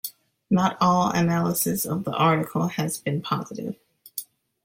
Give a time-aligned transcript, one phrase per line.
[0.49, 3.75] Not all analysis of the article has been positive.